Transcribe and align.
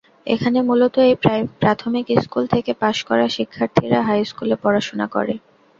এখানে 0.27 0.59
মূলত 0.61 0.95
এই 1.05 1.15
প্রাথমিক 1.61 2.05
স্কুল 2.23 2.43
থেকে 2.53 2.71
পাস 2.81 2.97
করা 3.09 3.25
শিক্ষার্থীরা 3.35 3.99
হাইস্কুলে 4.07 4.55
পড়াশোনা 4.63 5.05
করে। 5.15 5.33